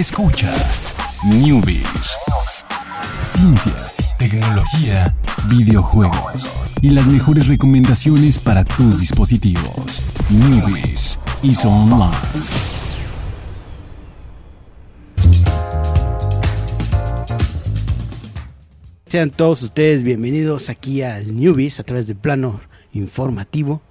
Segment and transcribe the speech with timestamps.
[0.00, 0.50] Escucha
[1.28, 2.16] Newbies.
[3.18, 5.14] Ciencias, tecnología,
[5.50, 10.02] videojuegos y las mejores recomendaciones para tus dispositivos.
[10.30, 12.16] Newbies y Online.
[19.04, 22.62] Sean todos ustedes bienvenidos aquí al Newbies a través del plano
[22.94, 23.82] informativo.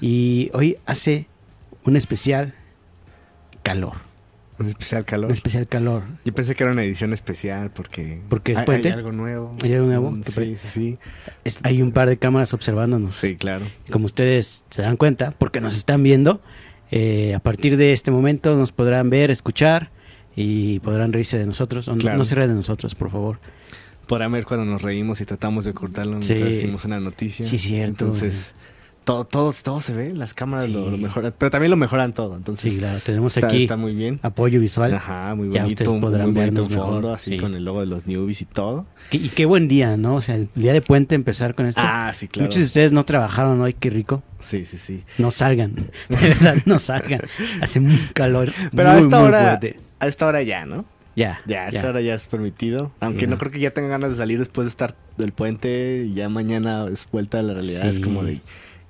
[0.00, 1.28] Y hoy hace
[1.84, 2.52] un especial
[3.62, 4.11] calor.
[4.62, 5.26] Un especial calor.
[5.26, 6.02] Un especial calor.
[6.24, 8.88] Yo pensé que era una edición especial porque, Porque es hay, puente.
[8.88, 9.56] hay algo nuevo.
[9.62, 10.10] ¿Hay algo nuevo?
[10.12, 10.98] Mm, Sí, sí, sí.
[11.44, 13.16] Es- hay un par de cámaras observándonos.
[13.16, 13.66] Sí, claro.
[13.90, 16.40] Como ustedes se dan cuenta, porque nos están viendo,
[16.90, 19.90] eh, a partir de este momento nos podrán ver, escuchar
[20.36, 21.88] y podrán reírse de nosotros.
[21.88, 22.18] O no- Claro.
[22.18, 23.38] No se rían de nosotros, por favor.
[24.06, 26.44] Podrán ver cuando nos reímos y tratamos de ocultarlo mientras Sí.
[26.44, 27.46] decimos una noticia.
[27.46, 28.54] Sí, cierto, Entonces,
[29.04, 30.72] todo, todo, todo se ve, las cámaras Sí.
[30.72, 32.36] lo, lo mejoran, pero también lo mejoran todo.
[32.36, 32.98] Entonces, Sí, claro.
[33.04, 34.20] Tenemos está, aquí está muy bien.
[34.22, 34.94] apoyo visual.
[34.94, 35.82] Ajá, muy Ya bonito.
[35.82, 37.36] ustedes un podrán muy bonito vernos mejor, así sí.
[37.38, 38.86] con el logo de los newbies y todo.
[39.10, 40.14] Qué- y qué buen día, ¿no?
[40.16, 41.80] O sea, el día de puente empezar con esto.
[41.84, 42.46] Ah, sí, claro.
[42.46, 44.22] Muchos de ustedes no trabajaron hoy, qué rico.
[44.40, 45.02] Sí, sí, sí.
[45.18, 45.74] No salgan,
[46.08, 47.20] de verdad, no salgan.
[47.60, 48.52] Hace un calor.
[48.74, 49.80] Pero a muy, esta muy hora, fuerte.
[50.00, 50.84] a esta hora ya, ¿no?
[51.14, 52.90] Ya, Ya, a esta hora ya es permitido.
[53.00, 56.06] Aunque no creo que ya tengan ganas de salir después de estar del puente.
[56.08, 57.84] y Ya mañana es vuelta a la realidad.
[57.86, 58.40] Es como de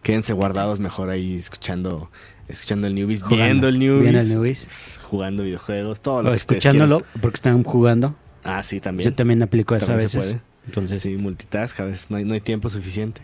[0.02, 2.10] quédense guardados mejor ahí escuchando
[2.48, 3.44] escuchando el newbies, Jugando.
[3.44, 5.00] viendo el newbies, Viendo el newbies.
[5.08, 8.14] jugando videojuegos, todo lo O que escuchándolo porque están jugando.
[8.44, 9.08] Ah, sí, también.
[9.08, 10.14] Yo también aplico eso a veces.
[10.26, 10.40] puede.
[10.66, 13.22] Entonces, Sí, multitask, a veces no hay, no hay tiempo suficiente.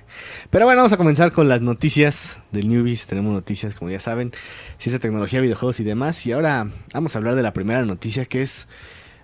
[0.51, 3.07] Pero bueno, vamos a comenzar con las noticias del Newbies.
[3.07, 4.33] Tenemos noticias, como ya saben,
[4.79, 6.25] ciencia, tecnología, videojuegos y demás.
[6.27, 8.67] Y ahora vamos a hablar de la primera noticia, que es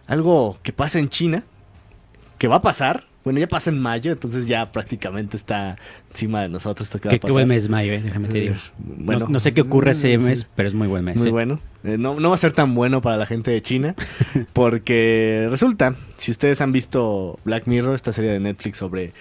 [0.06, 1.42] algo que pasa en China,
[2.38, 3.04] que va a pasar.
[3.24, 5.78] Bueno, ya pasa en mayo, entonces ya prácticamente está
[6.10, 6.86] encima de nosotros.
[6.86, 7.32] Esto que va qué, a qué pasar.
[7.32, 8.54] buen mes mayo, eh, déjame te digo.
[8.78, 10.18] Bueno, no, no sé qué ocurre ese sí.
[10.18, 11.16] mes, pero es muy buen mes.
[11.16, 11.32] Muy eh.
[11.32, 11.60] bueno.
[11.84, 13.94] Eh, no, no va a ser tan bueno para la gente de China,
[14.52, 19.12] porque resulta, si ustedes han visto Black Mirror, esta serie de Netflix sobre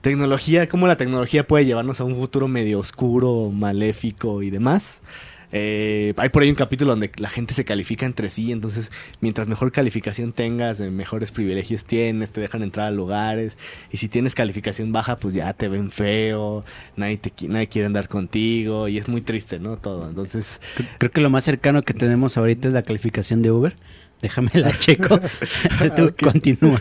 [0.00, 5.02] tecnología, cómo la tecnología puede llevarnos a un futuro medio oscuro, maléfico y demás.
[5.52, 8.90] Eh, hay por ahí un capítulo donde la gente se califica entre sí, entonces
[9.20, 13.58] mientras mejor calificación tengas, eh, mejores privilegios tienes, te dejan entrar a lugares,
[13.90, 16.64] y si tienes calificación baja, pues ya te ven feo,
[16.96, 19.76] nadie, te, nadie quiere andar contigo, y es muy triste, ¿no?
[19.76, 20.60] Todo, entonces...
[20.74, 23.76] Cre- Creo que lo más cercano que tenemos ahorita es la calificación de Uber.
[24.22, 25.18] Déjame la checo.
[25.96, 26.22] Tú Ok.
[26.22, 26.80] continúa.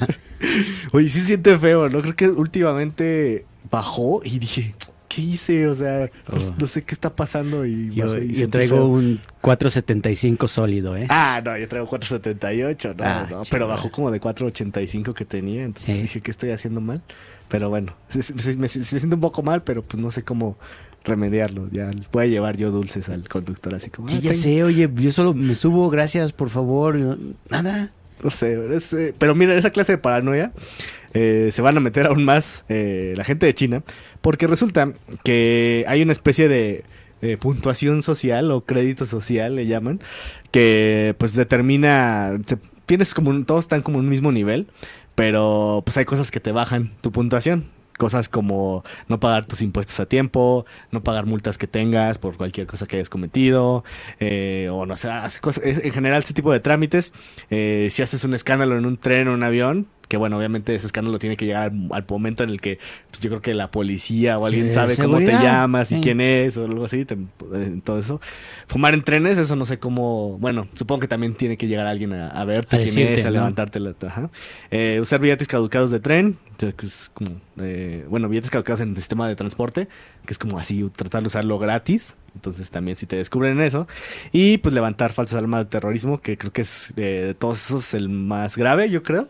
[0.94, 2.02] Oye, sí siente feo, ¿no?
[2.02, 4.76] Creo que últimamente bajó y dije,
[5.14, 5.68] ¿qué hice?
[5.68, 6.56] O sea, no, Oh.
[6.60, 8.88] no sé qué está pasando y Yo, y yo traigo feo.
[8.88, 11.08] un 475 sólido, ¿eh?
[11.10, 15.64] Ah, no, yo traigo 478, no, Ah, no, pero bajó como de 485 que tenía,
[15.64, 16.02] entonces Sí.
[16.04, 17.02] dije que estoy haciendo mal.
[17.50, 20.58] Pero bueno, sí, sí, sí, me, siento un poco mal, pero pues no sé cómo
[21.04, 21.68] remediarlo.
[21.72, 24.08] Ya voy a llevar yo dulces al conductor, así como.
[24.08, 24.42] Sí, "Ah, ya tengo-".
[24.44, 27.18] sé, oye, yo solo me subo, gracias, por favor.
[27.50, 27.92] Nada.
[28.24, 30.52] No sé, eh, pero mira, esa clase de paranoia
[31.14, 33.84] eh, se van a meter aún más eh, la gente de China,
[34.22, 34.94] porque resulta
[35.24, 36.84] que hay una especie de
[37.40, 40.00] puntuación social o crédito social, le llaman,
[40.50, 44.68] que pues determina, se- tienes como, todos están como en un mismo nivel,
[45.14, 47.66] pero pues hay cosas que te bajan tu puntuación.
[48.02, 52.66] Cosas como no pagar tus impuestos a tiempo, no pagar multas que tengas por cualquier
[52.66, 53.84] cosa que hayas cometido,
[54.20, 57.14] eh, o no sé, hace cosas- en general ese tipo de trámites.
[57.52, 60.88] Eh, si haces un escándalo en un tren o un avión, que bueno, obviamente ese
[60.88, 62.80] escándalo tiene que llegar al, al momento en el que
[63.12, 66.02] pues, yo creo que la policía o alguien sabe cómo te llamas y Sí.
[66.02, 67.16] quién es o algo así, te-
[67.86, 68.20] todo eso.
[68.68, 72.14] Fumar en trenes, eso no sé cómo, bueno, supongo que también tiene que llegar alguien
[72.14, 73.36] a, a verte A quién decirte, es, a ¿no?
[73.36, 73.96] levantarte la...
[74.06, 74.30] Ajá.
[74.70, 78.98] Eh, usar billetes caducados de tren, que es como, eh, bueno, billetes caducados en el
[78.98, 79.88] sistema de transporte,
[80.26, 82.18] que es como así, tratar de usarlo gratis.
[82.36, 83.88] Entonces también si te descubren eso.
[84.34, 87.94] Y pues levantar falsas alarmas de terrorismo, que creo que es eh, de todos esos
[87.94, 89.30] el más grave, yo creo.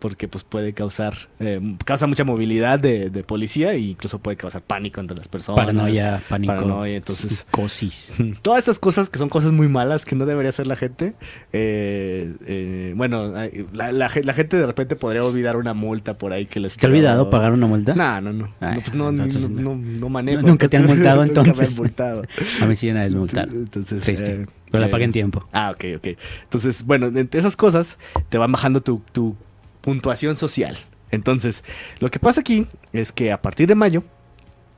[0.00, 4.62] Porque pues puede causar, eh, causa mucha movilidad de, de policía e incluso puede causar
[4.62, 5.60] pánico entre las personas.
[5.60, 6.54] Paranoia, pánico.
[6.54, 8.12] Paranoia, entonces- Psicosis.
[8.42, 11.12] Todas estas cosas que son cosas muy malas que no debería hacer la gente.
[11.52, 13.32] eh, eh, bueno,
[13.72, 16.76] la, la ge- la gente de repente podría olvidar una multa por ahí que les
[16.78, 17.94] ¿Te ha olvidado pagar una multa?
[17.94, 18.54] No, no, no.
[18.60, 20.08] Ay, no, pues no, entonces no, no.
[20.08, 20.42] manejo.
[20.42, 21.70] Nunca te han multado, Nunca me entonces.
[21.72, 22.22] han multado.
[22.62, 23.54] A mí sí una vez me multaron.
[23.54, 24.32] Entonces, Triste.
[24.32, 25.46] eh, Pero la pagué en tiempo.
[25.52, 26.08] Ah, ok, ok.
[26.44, 27.98] Entonces, bueno, entre esas cosas
[28.30, 29.36] te van bajando tu, tu
[29.80, 30.78] puntuación social.
[31.10, 31.64] Entonces,
[31.98, 34.04] lo que pasa aquí es que a partir de mayo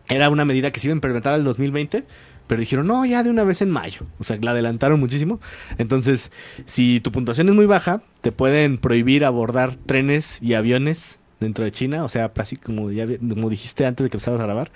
[0.09, 2.05] era una medida que se iba a implementar al 2020,
[2.47, 4.03] pero dijeron, no, ya de una vez en mayo.
[4.19, 5.41] O sea, la adelantaron muchísimo.
[5.79, 6.31] Entonces,
[6.67, 11.71] si tu puntuación es muy baja, te pueden prohibir abordar trenes y aviones dentro de
[11.71, 12.05] China.
[12.05, 14.73] O sea, así como, ya, dijiste antes de que empezaras a grabar,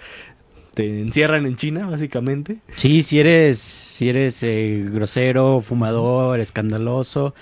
[0.74, 2.58] te encierran en China, básicamente.
[2.76, 7.34] Sí, si eres, si eres eh, grosero, fumador, escandaloso,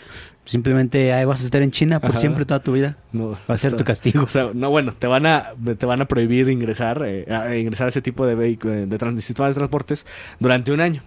[0.44, 2.20] Simplemente ahí vas a estar en China por Ajá.
[2.20, 2.96] siempre toda tu vida.
[3.12, 4.24] No, Va a ser está- tu castigo.
[4.24, 7.86] O sea, no, bueno, te van a, te van a prohibir ingresar, eh, a ingresar
[7.86, 10.06] a ese tipo de vehículos, de, trans- de transportes
[10.40, 11.02] durante un año.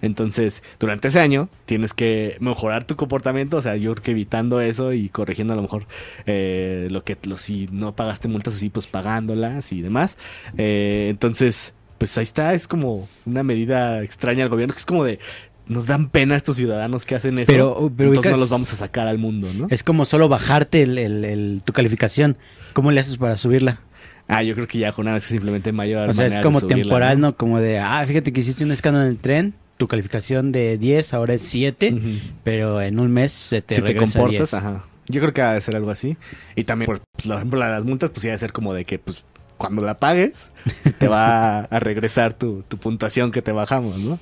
[0.00, 4.60] Entonces, durante ese año tienes que mejorar tu comportamiento, o sea, yo creo que evitando
[4.60, 5.84] eso y corrigiendo a lo mejor
[6.26, 10.16] eh, lo que, lo, si no pagaste multas así, pues pagándolas y demás.
[10.56, 15.04] Eh, entonces, pues ahí está, es como una medida extraña al gobierno, que es como
[15.04, 15.18] de,
[15.66, 18.76] nos dan pena estos ciudadanos que hacen eso, Pero- pero entonces no los vamos a
[18.76, 19.66] sacar al mundo, ¿no?
[19.70, 22.36] Es como solo bajarte el, el- el- tu calificación.
[22.72, 23.80] ¿Cómo le haces para subirla?
[24.28, 26.08] Ah, yo creo que ya con una vez simplemente mayor.
[26.08, 27.36] O sea, es como subirla, temporal, ¿no?
[27.36, 31.12] Como de, ah, fíjate que hiciste un escándalo en el tren, tu calificación de 10
[31.14, 32.08] ahora es 7, Ujú.
[32.44, 34.54] pero en un mes se te si te comportas, 10.
[34.54, 34.84] ajá.
[35.08, 36.16] Yo creo que ha de ser algo así.
[36.54, 38.84] Y también, por, pues, por ejemplo, las multas, pues sí ha de ser como de
[38.84, 39.24] que, pues,
[39.58, 40.50] cuando la pagues,
[40.82, 44.18] se te va a regresar tu, tu puntuación que te bajamos, ¿no?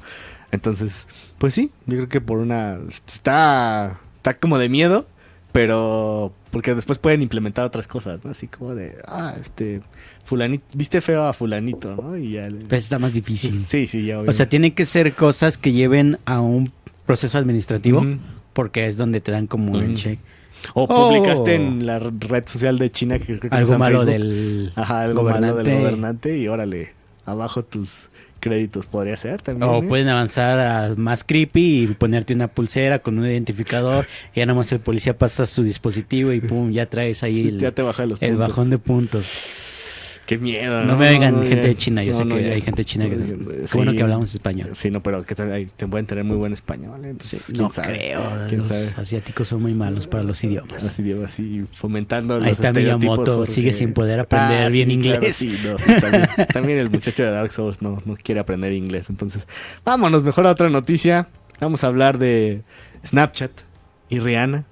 [0.52, 1.06] Entonces,
[1.38, 2.79] pues sí, yo creo que por una...
[2.88, 5.06] Está, está como de miedo,
[5.52, 8.31] pero porque después pueden implementar otras cosas, ¿no?
[8.32, 9.81] Así como de, ah, este,
[10.25, 12.17] fulanito, viste feo a fulanito, ¿no?
[12.17, 12.49] Y ya...
[12.50, 13.55] le- Pues está más difícil.
[13.56, 14.17] Sí, sí, ya.
[14.19, 14.47] O sea, obviamente.
[14.47, 16.73] tienen que ser cosas que lleven a un
[17.06, 18.05] proceso administrativo,
[18.52, 19.94] porque es donde te dan como el Ujú.
[19.94, 20.19] check.
[20.75, 20.88] O Oh.
[21.08, 24.12] publicaste en la red social de China que creo que Algo malo Facebook.
[24.12, 26.93] del Ajá, algo malo del gobernante y órale,
[27.25, 29.70] abajo tus créditos podría ser también.
[29.70, 29.82] O ¿eh?
[29.87, 34.06] pueden avanzar a más creepy y ponerte una pulsera con un identificador.
[34.34, 37.72] Y ya nomás el policía pasa su dispositivo y pum, ya traes ahí el, ya
[37.72, 38.48] te baja los el puntos.
[38.48, 39.26] bajón de puntos.
[40.31, 40.85] Qué miedo.
[40.85, 41.62] No, me oigan No, gente ya.
[41.62, 42.53] de China, yo No, sé no, que ya.
[42.53, 43.17] hay gente china que...
[43.17, 43.77] No, Qué sí.
[43.79, 44.69] bueno que hablamos español.
[44.75, 47.11] Sí, no, pero que te, pueden tener muy buen español, ¿vale?
[47.11, 47.88] Entonces, Sí, ¿quién no sabe?
[47.88, 48.23] creo.
[48.49, 48.91] ¿Quién Los sabe?
[48.97, 50.85] asiáticos son muy malos para los idiomas.
[50.85, 52.73] Así, digo, así fomentando Ahí los está.
[52.73, 55.35] Miyamoto, porque- sigue sin poder aprender bien claro, inglés.
[55.35, 59.11] sí, no, sí, también, también el muchacho de Dark Souls no, no quiere aprender inglés.
[59.11, 59.49] Entonces,
[59.85, 61.26] vámonos mejor a otra noticia.
[61.61, 62.62] Vamos a hablar de
[63.05, 63.50] Snapchat
[64.09, 64.65] y Rihanna.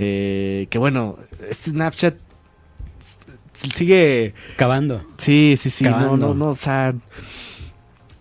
[0.00, 1.18] Eh, que bueno,
[1.48, 2.14] este Snapchat
[3.72, 4.34] sigue...
[4.54, 5.04] Acabando.
[5.16, 5.84] Sí, sí, sí.
[5.84, 6.16] No, Cavando.
[6.16, 6.94] no, no, o sea...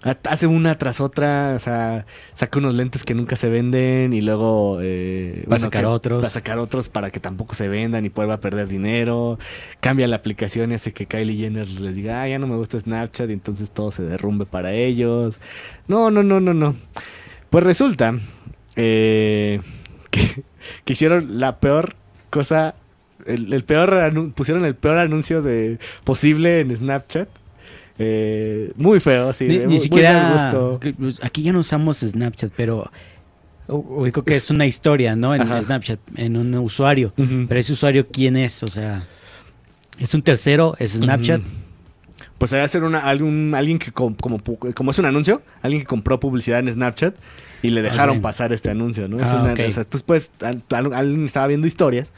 [0.03, 4.21] ha- Hace una tras otra, o sea, saca unos lentes que nunca se venden y
[4.21, 6.23] luego eh, Va a sacar otros.
[6.23, 9.37] Va a sacar otros para que tampoco se vendan y vuelva a perder dinero.
[9.79, 12.79] Cambia la aplicación y hace que Kylie Jenner les diga, ah, ya no me gusta
[12.79, 15.39] Snapchat y entonces todo se derrumbe para ellos.
[15.87, 16.75] No, no, no, no, no.
[17.49, 18.17] Pues resulta
[18.75, 19.61] eh,
[20.11, 20.43] que,
[20.85, 21.95] que hicieron la peor
[22.29, 22.75] cosa,
[23.27, 27.27] el, el peor pusieron el peor anuncio de posible en Snapchat.
[28.00, 29.45] Eh, muy feo, sí.
[29.47, 30.31] Ni, de ni muy- muy siquiera...
[30.51, 30.79] gusto.
[31.00, 32.91] pues, Aquí ya no usamos Snapchat, pero...
[33.69, 35.35] Ubico que es una historia, ¿no?
[35.35, 35.62] En Ajá.
[35.62, 37.12] Snapchat, en un usuario.
[37.18, 38.63] Pero ese usuario, ¿quién es?
[38.63, 39.03] O sea,
[40.00, 40.75] ¿es un tercero?
[40.80, 41.41] ¿Es Snapchat?
[41.41, 41.50] Ujú.
[42.38, 44.39] Pues debe ser una, algún, alguien que com- como,
[44.73, 47.15] como es un anuncio, alguien que compró publicidad en Snapchat
[47.62, 49.19] y le dejaron pasar este anuncio, ¿no?
[49.21, 52.13] Es Ah, una- o sea, tú puedes, al- al- alguien estaba viendo historias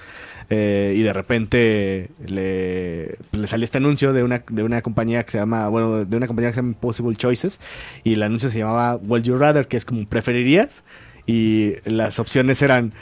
[0.50, 5.32] eh, y de repente le, le salió este anuncio de una, de una compañía que
[5.32, 7.60] se llama, bueno, de una compañía que se llama Possible Choices
[8.04, 10.84] y el anuncio se llamaba Well You Rather, que es como preferirías
[11.28, 12.94] y las opciones eran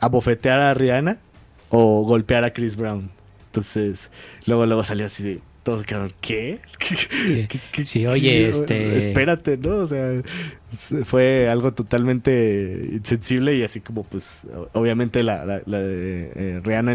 [0.00, 1.16] abofetear a Rihanna
[1.70, 3.10] o golpear a Chris Brown.
[3.46, 4.10] Entonces,
[4.44, 6.58] luego, luego salió así de todos quedaron, ¿qué?
[6.78, 8.08] ¿Qué- qué- Sí, qué?
[8.08, 9.76] oye, este- Espérate, ¿no?
[9.76, 10.20] O sea,
[11.04, 16.94] fue algo totalmente insensible y así como, pues, obviamente la, la, la de eh, Rihanna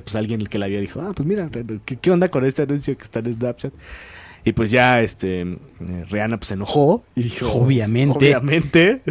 [0.00, 1.48] pues alguien que la vio dijo, ah, pues mira,
[1.84, 3.72] ¿qué, qué onda con este anuncio que está en Snapchat?
[4.44, 7.52] Y pues ya, este, eh, Rihanna pues se enojó y dijo...
[7.52, 8.16] Obviamente.
[8.18, 9.02] Obviamente.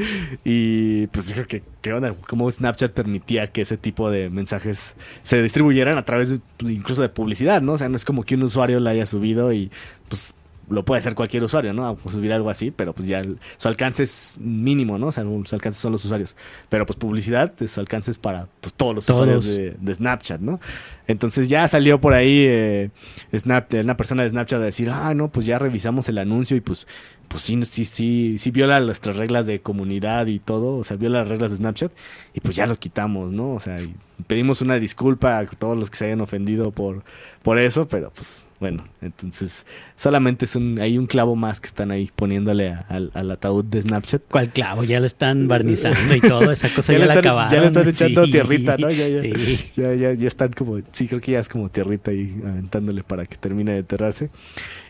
[0.43, 2.13] Y pues dijo que, ¿qué onda?
[2.27, 7.01] ¿Cómo Snapchat permitía que ese tipo de mensajes se distribuyeran a través de, pues, incluso
[7.01, 7.73] de publicidad, ¿no?
[7.73, 9.71] O sea, no es como que un usuario la haya subido y
[10.09, 10.33] pues
[10.71, 11.85] lo puede hacer cualquier usuario, ¿no?
[11.87, 15.07] A subir algo así, pero pues ya el- su alcance es mínimo, ¿no?
[15.07, 16.35] O sea, su alcance son los usuarios.
[16.69, 19.19] Pero pues publicidad, su alcance es para pues, todos los Todos.
[19.21, 20.59] usuarios de, de Snapchat, ¿no?
[21.07, 22.89] Entonces ya salió por ahí eh,
[23.35, 26.61] Snap, una persona de Snapchat a decir, ah, no, pues ya revisamos el anuncio y
[26.61, 26.87] pues,
[27.27, 31.19] pues sí, sí, sí, sí viola nuestras reglas de comunidad y todo, o sea, viola
[31.19, 31.91] las reglas de Snapchat
[32.33, 33.53] y pues ya lo quitamos, ¿no?
[33.53, 33.93] O sea, y
[34.27, 37.03] pedimos una disculpa a todos los que se hayan ofendido por,
[37.43, 41.89] por eso, pero pues bueno, entonces solamente es un, hay un clavo más que están
[41.89, 44.21] ahí poniéndole a- al, al ataúd de Snapchat.
[44.29, 44.83] ¿Cuál clavo?
[44.83, 46.51] Ya lo están barnizando y todo.
[46.51, 47.51] Esa cosa ya, le la están, acabaron.
[47.51, 48.31] ya le están echando Sí.
[48.33, 48.91] tierrita, ¿no?
[48.91, 49.59] Ya, ya, Sí.
[49.75, 53.25] ya, ya, ya están como, sí, creo que ya es como tierrita ahí aventándole para
[53.25, 54.29] que termine de enterrarse.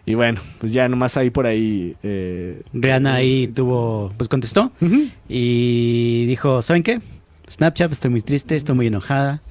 [0.05, 1.95] Y bueno, pues ya nomás ahí por ahí.
[2.03, 4.73] Eh, Rihanna ahí tuvo, pues contestó
[5.29, 6.99] y dijo, ¿saben qué?
[7.51, 9.41] Snapchat, estoy muy triste, estoy muy enojada.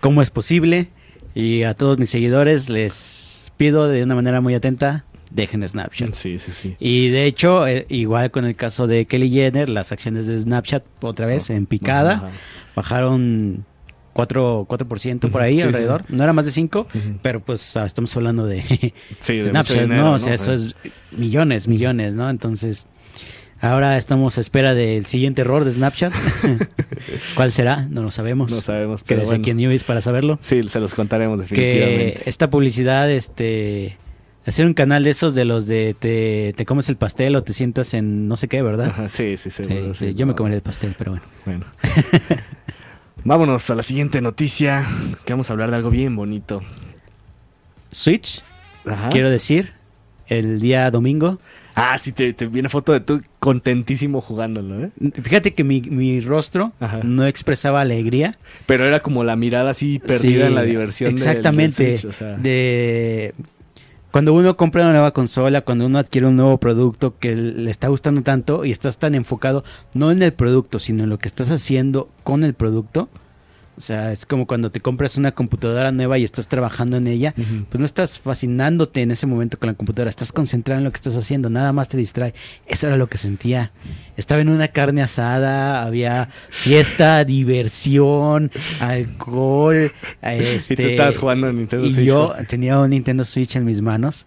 [0.00, 0.88] ¿Cómo es posible?
[1.34, 6.14] Y a todos mis seguidores les pido de una manera muy atenta, dejen Snapchat.
[6.14, 6.76] Sí, sí, sí.
[6.80, 10.82] Y de hecho, eh, igual con el caso de Kelly Jenner, las acciones de Snapchat
[11.02, 12.30] otra vez en picada, Ajá.
[12.74, 13.64] bajaron
[14.14, 16.04] 4%, 4% por ahí Sí, sí, alrededor.
[16.08, 17.18] No era más de 5, Ujú.
[17.22, 18.62] pero pues ah, estamos hablando de
[19.20, 20.12] Snapchat, dinero, ¿no?
[20.14, 20.74] O sea, eso es
[21.12, 22.28] millones, millones, ¿no?
[22.28, 22.86] Entonces,
[23.60, 26.12] ahora estamos a espera del siguiente error de Snapchat.
[27.34, 27.86] ¿Cuál será?
[27.90, 28.50] No lo sabemos.
[28.50, 29.38] No sabemos, pero bueno.
[29.40, 30.38] aquí en Newbies para saberlo.
[30.42, 32.22] Sí, se los contaremos Que definitivamente.
[32.28, 33.96] esta publicidad, este...
[34.46, 37.52] Hacer un canal de esos de los de te, te comes el pastel o te
[37.52, 38.86] sientas en no sé qué, ¿verdad?
[38.88, 39.92] Ajá, sí, sí, Sí, seguro.
[39.92, 41.26] sí, sí, yo me comeré el pastel, pero bueno.
[41.44, 41.66] Bueno.
[43.24, 44.86] Vámonos a la siguiente noticia,
[45.26, 46.62] que vamos a hablar de algo bien bonito.
[47.90, 48.42] Switch,
[48.86, 49.10] Ajá.
[49.10, 49.72] quiero decir,
[50.26, 51.38] el día domingo.
[51.74, 54.90] Ah, sí, te, te viene foto de tú contentísimo jugándolo, ¿eh?
[55.22, 57.00] Fíjate que mi, mi rostro Ajá.
[57.04, 58.38] no expresaba alegría.
[58.66, 61.14] Pero era como la mirada así perdida Sí, en la diversión.
[61.14, 61.96] del- del Exactamente.
[61.98, 62.36] Switch, o sea.
[62.36, 63.34] de
[64.10, 67.86] cuando uno compra una nueva consola, cuando uno adquiere un nuevo producto que le está
[67.86, 69.62] gustando tanto y estás tan enfocado
[69.94, 73.08] no en el producto, sino en lo que estás haciendo con el producto.
[73.80, 77.32] O sea, es como cuando te compras una computadora nueva y estás trabajando en ella,
[77.70, 80.96] pues no estás fascinándote en ese momento con la computadora, estás concentrado en lo que
[80.96, 82.34] estás haciendo, nada más te distrae.
[82.66, 83.70] Eso era lo que sentía.
[84.18, 89.90] Estaba en una carne asada, había fiesta, diversión, alcohol.
[90.20, 92.06] Este, y tú estabas jugando en Nintendo y Switch.
[92.06, 94.26] yo tenía un Nintendo Switch en mis manos.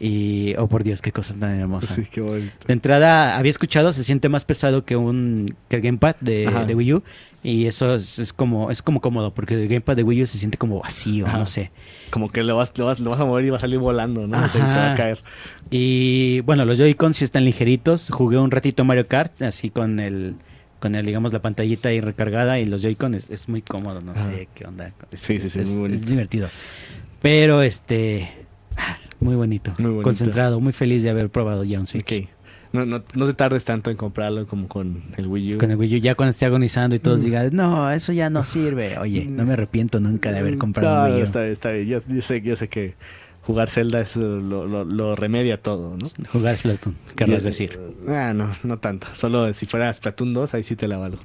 [0.00, 1.94] Y, oh por Dios, qué cosa tan hermosa.
[1.94, 2.52] Sí, qué bonito.
[2.66, 6.94] De entrada, había escuchado, se siente más pesado que un que el gamepad de, Wii
[6.94, 7.02] U.
[7.44, 10.38] Y eso es, es como es como cómodo, porque el gamepad de Wii U se
[10.38, 11.38] siente como vacío, Ajá.
[11.38, 11.70] no sé.
[12.10, 14.26] Como que lo vas, lo, vas, lo vas a mover y va a salir volando,
[14.26, 14.36] ¿no?
[14.44, 15.18] O sea, y te va a caer.
[15.70, 18.10] Y bueno, los Joy-Cons sí están ligeritos.
[18.10, 20.34] Jugué un ratito Mario Kart, así con el,
[20.80, 24.12] con el, digamos, la pantallita ahí recargada y los Joy-Con es, es muy cómodo, no
[24.12, 24.30] Ajá.
[24.30, 24.92] sé qué onda.
[25.12, 26.00] Sí, sí, Es- sí, es, muy bonito.
[26.00, 26.48] es divertido.
[27.20, 28.28] Pero este,
[29.22, 30.02] muy bonito, Muy bonito.
[30.04, 32.04] concentrado, muy feliz de haber probado ya un Switch.
[32.04, 32.28] Ok.
[32.72, 35.58] No, no, no te tardes tanto en comprarlo como con el Wii U.
[35.58, 37.24] Con el Wii U, ya cuando esté agonizando y todos Mm.
[37.24, 38.96] digan, no, eso ya no sirve.
[38.98, 41.24] Oye, no me arrepiento nunca de haber comprado No, no, Wii U.
[41.26, 41.86] está bien, está bien.
[41.86, 42.94] Yo, yo sé, yo sé que
[43.42, 46.08] jugar Zelda es, eh, lo, lo, lo remedia todo, ¿no?
[46.30, 47.78] Jugar Splatoon, querrás decir.
[48.08, 49.06] Ah, no, no tanto.
[49.12, 51.18] Solo si fuera Splatoon 2, ahí sí te la valgo.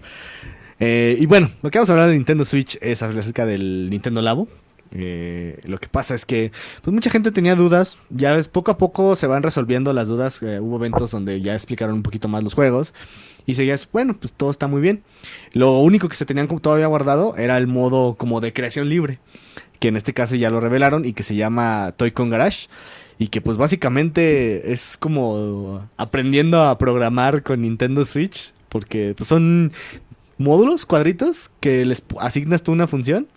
[0.81, 4.21] Eh, y bueno, lo que vamos a hablar de Nintendo Switch es acerca del Nintendo
[4.21, 4.49] Labo.
[4.91, 6.51] Eh, lo que pasa es que
[6.81, 7.97] pues mucha gente tenía dudas.
[8.09, 10.41] Ya ves, poco a poco se van resolviendo las dudas.
[10.41, 12.93] Eh, hubo eventos donde ya explicaron un poquito más los juegos.
[13.45, 15.03] Y seguías, bueno, pues todo está muy bien.
[15.53, 19.19] Lo único que se tenían todavía guardado era el modo como de creación libre.
[19.79, 22.67] Que en este caso ya lo revelaron y que se llama Toy Con Garage.
[23.19, 28.53] Y que pues básicamente es como aprendiendo a programar con Nintendo Switch.
[28.69, 29.71] Porque pues, son
[30.37, 33.27] módulos, cuadritos, que les asignas tú una función.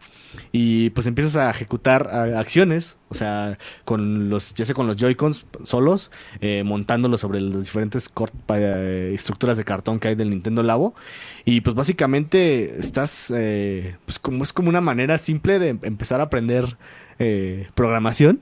[0.53, 5.47] Y pues empiezas a ejecutar acciones, o sea, con los, ya sea con los Joy-Cons
[5.65, 6.11] solos,
[6.41, 8.09] eh, montándolos sobre las diferentes
[8.55, 10.95] eh, estructuras de cartón que hay del Nintendo Labo.
[11.45, 16.21] Y pues básicamente estás, eh, pues como es como una manera simple de em- empezar
[16.21, 16.77] a aprender
[17.19, 18.41] eh, programación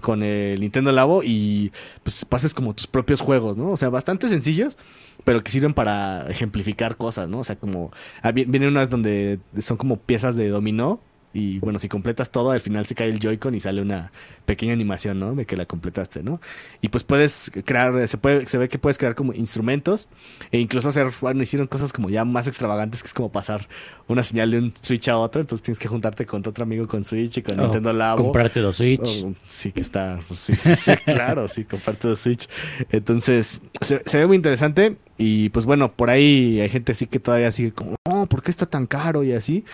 [0.00, 1.70] con el Nintendo Labo y
[2.02, 3.70] pues pases como tus propios juegos, ¿no?
[3.70, 4.78] O sea, bastante sencillos,
[5.24, 7.40] pero que sirven para ejemplificar cosas, ¿no?
[7.40, 11.00] O sea, como ah, vi- vienen unas donde son como piezas de dominó
[11.34, 14.12] y bueno, si completas todo, al final se cae el Joy-Con y sale una
[14.44, 15.34] pequeña animación, ¿no?
[15.34, 16.40] De que la completaste, ¿no?
[16.80, 20.08] Y pues puedes crear, se puede, se ve que puedes crear como instrumentos
[20.50, 23.68] e incluso hacer, bueno, hicieron cosas como ya más extravagantes que es como pasar
[24.08, 26.86] una señal de un Switch a otro, entonces tienes que juntarte con tu otro amigo
[26.86, 28.24] con Switch y con O Nintendo Labo.
[28.24, 29.24] Comprarte dos Switch.
[29.24, 30.20] Oh, sí, que está.
[30.28, 32.48] pues, sí, sí, sí, claro, sí, comparte de Switch.
[32.90, 34.96] Entonces, se, se ve muy interesante.
[35.18, 38.50] Y pues bueno, por ahí hay gente así que todavía sigue como, no, ¿por qué
[38.50, 39.22] está tan caro?
[39.24, 39.64] Y así.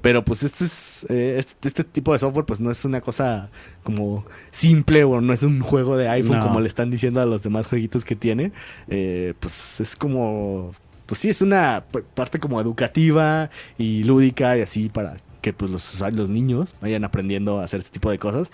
[0.00, 1.06] Pero pues este es.
[1.08, 3.50] eh, este, este tipo de software, pues no es una cosa
[3.82, 6.44] como simple o no es un juego de iPhone No.
[6.44, 8.52] como le están diciendo a los demás jueguitos que tiene.
[8.88, 10.72] Eh, pues es como.
[11.06, 11.84] Pues sí, es una
[12.14, 17.60] parte como educativa y lúdica y así para que pues los los niños vayan aprendiendo
[17.60, 18.50] a hacer este tipo de cosas.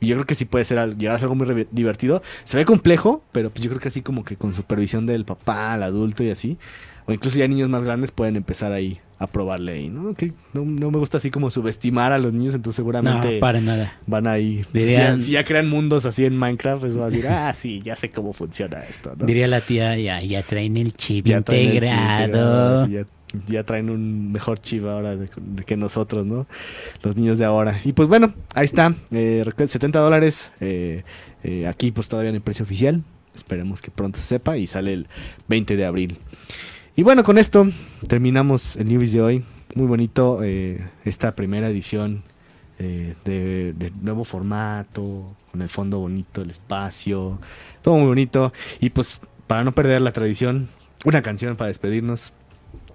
[0.00, 2.22] Y yo creo que sí puede ser al- llegar a ser algo muy divertido.
[2.44, 5.74] Se ve complejo, pero pues yo creo que así como que con supervisión del papá,
[5.74, 6.56] el adulto y así.
[7.06, 10.14] O incluso ya niños más grandes pueden empezar ahí a probarle ahí, ¿no?
[10.14, 13.60] Que no, no me gusta así como subestimar a los niños, entonces seguramente No, para
[13.60, 13.96] nada.
[14.06, 14.64] van ahí.
[14.72, 17.80] Dirían- si, si ya crean mundos así en Minecraft, pues va a decir, ah, sí,
[17.82, 19.26] ya sé cómo funciona esto, ¿no?
[19.26, 22.20] Diría la tía, ya, ya traen el chip Ya traen el chip integrado.
[22.20, 23.04] integrado, sí, ya,
[23.46, 25.28] ya traen un mejor chip ahora de-
[25.66, 26.46] que nosotros, ¿no?
[27.02, 27.80] Los niños de ahora.
[27.84, 28.94] Y pues bueno, ahí está.
[29.10, 30.50] Eh, recuerden, 70 dólares.
[30.60, 31.04] eh,
[31.44, 33.02] eh, aquí pues todavía en el precio oficial.
[33.34, 35.06] Esperemos que pronto se sepa y sale el
[35.48, 36.18] 20 de abril.
[36.96, 37.68] Y bueno, con esto
[38.08, 39.44] terminamos el Newbies de hoy.
[39.74, 42.22] Muy bonito eh, esta primera edición
[42.80, 47.38] eh, de, de nuevo formato, con el fondo bonito, el espacio,
[47.82, 48.52] todo muy bonito.
[48.80, 50.68] Y pues para no perder la tradición,
[51.04, 52.32] una canción para despedirnos.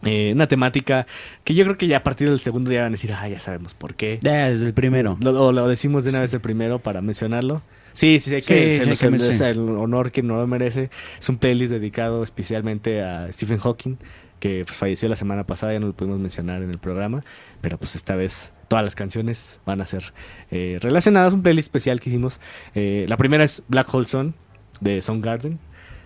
[0.06, 1.08] Eh, una temática
[1.44, 3.40] que yo creo que ya a partir del segundo día van a decir, ah, ya
[3.40, 4.20] sabemos por qué.
[4.22, 5.18] Ya, desde el primero.
[5.22, 7.62] Lo, o lo decimos de una vez el primero para mencionarlo.
[7.94, 9.30] Sí, sí, sí, hay que, Sí, se que merece.
[9.30, 10.90] es el honor que no lo merece.
[11.20, 13.98] Es un playlist dedicado especialmente a Stephen Hawking,
[14.40, 17.24] que pues, falleció la semana pasada, ya no lo pudimos mencionar en el programa,
[17.62, 20.14] pero pues esta vez todas las canciones van a ser
[20.50, 21.34] eh, relacionadas.
[21.34, 22.40] Un playlist especial que hicimos.
[22.74, 24.34] Eh, la primera es Black Hole Sun
[24.82, 25.60] de Soundgarden.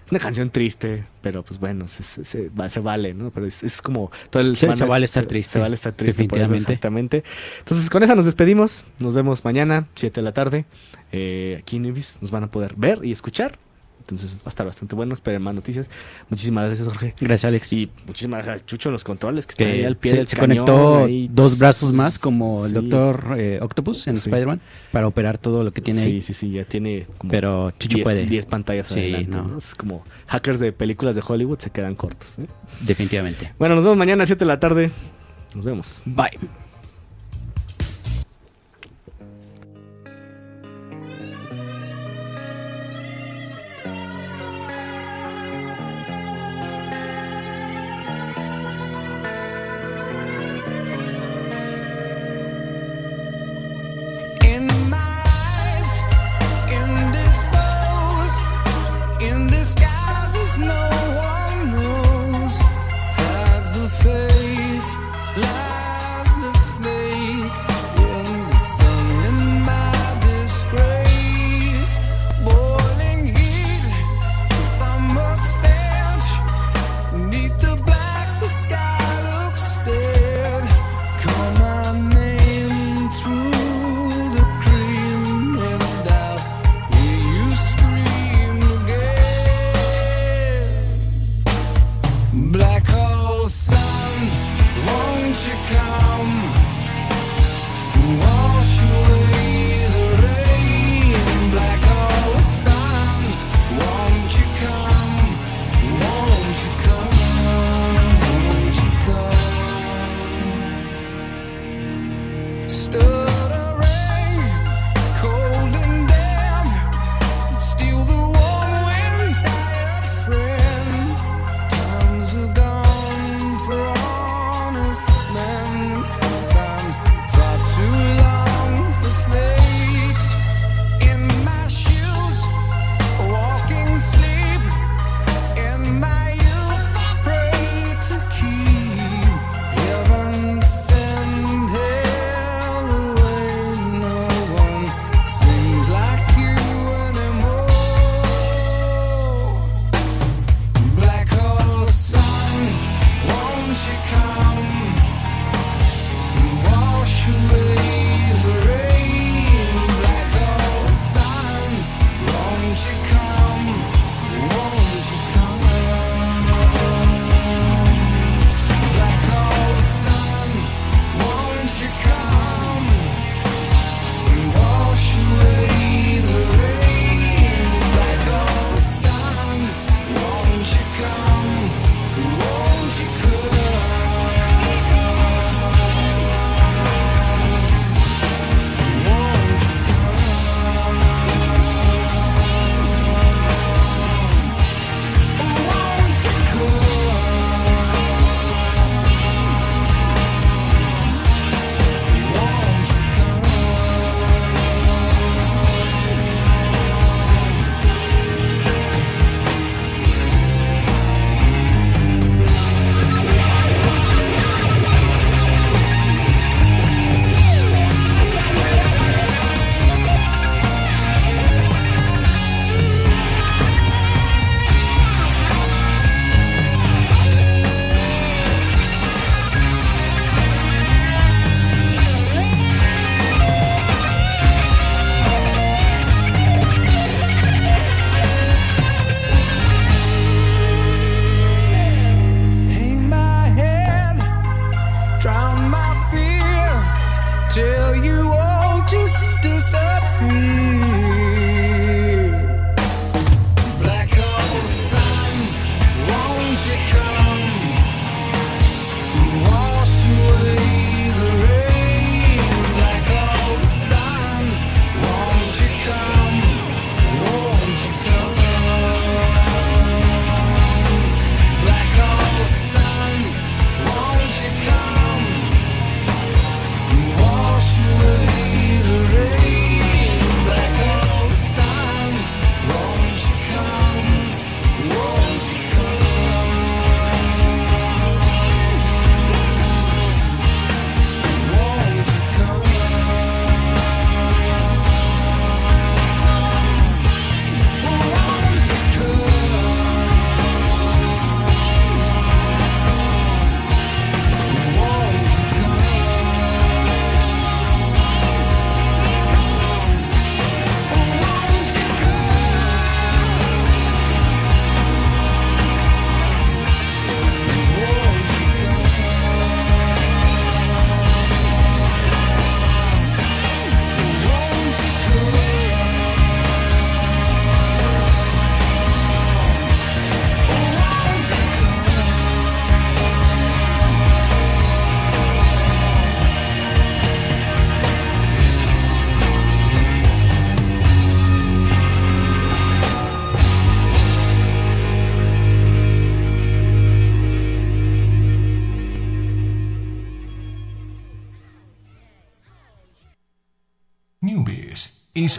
[0.09, 3.29] Una canción triste, pero pues bueno, se, se- se- va- se vale, ¿no?
[3.31, 6.37] Pero es, es como todo el Se- vale estar triste, Se vale estar triste, por
[6.39, 6.73] eso, definitivamente.
[6.73, 7.23] exactamente.
[7.59, 8.85] Entonces, con esa nos despedimos.
[8.99, 10.65] Nos vemos mañana, 7 de la tarde.
[11.11, 13.57] Eh, aquí en Ibis nos van a poder ver y escuchar.
[13.99, 15.13] Entonces, va a estar bastante bueno.
[15.13, 15.89] Esperen más noticias.
[16.29, 17.13] Muchísimas gracias, Jorge.
[17.19, 17.73] Gracias, Alex.
[17.73, 20.65] Y muchísimas gracias, Chucho, los controles, que, está ahí al pie se, del se cañón,
[20.65, 21.29] conectó ahí.
[21.31, 24.29] dos brazos más como el doctor eh, Octopus en Sí.
[24.29, 24.61] Spider-Man
[24.93, 26.21] para operar todo lo que tiene Sí, ahí.
[26.21, 28.25] sí, sí, ya tiene como Pero Chucho 10 puede.
[28.25, 29.31] 10 pantallas Sí, adelante.
[29.37, 29.43] no.
[29.43, 29.57] ¿no?
[29.57, 32.39] Es como hackers de películas de Hollywood se quedan cortos.
[32.39, 32.47] ¿eh?
[32.81, 33.53] Definitivamente.
[33.59, 34.89] Bueno, nos vemos mañana a 7 de la tarde.
[35.53, 36.03] Nos vemos.
[36.05, 36.66] Bye.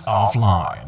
[0.07, 0.88] Offline.